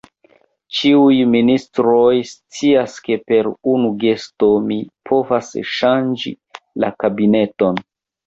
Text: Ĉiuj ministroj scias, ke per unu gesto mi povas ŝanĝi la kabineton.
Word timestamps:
Ĉiuj 0.75 1.17
ministroj 1.33 2.13
scias, 2.29 2.95
ke 3.09 3.17
per 3.31 3.51
unu 3.73 3.91
gesto 4.05 4.49
mi 4.69 4.79
povas 5.11 5.53
ŝanĝi 5.75 6.35
la 6.85 6.91
kabineton. 7.05 7.79